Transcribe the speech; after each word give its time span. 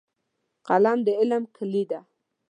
قلم 0.67 0.99
د 1.05 1.07
علم 1.19 1.43
کیلي 1.55 1.83
ده. 1.91 1.99